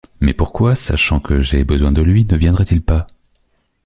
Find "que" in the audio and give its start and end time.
1.19-1.41